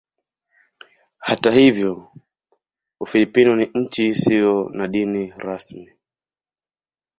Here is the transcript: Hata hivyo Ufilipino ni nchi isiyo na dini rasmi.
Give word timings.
Hata 1.27 1.51
hivyo 1.51 2.11
Ufilipino 2.99 3.55
ni 3.55 3.71
nchi 3.75 4.07
isiyo 4.07 4.69
na 4.73 4.87
dini 4.87 5.33
rasmi. 5.37 5.91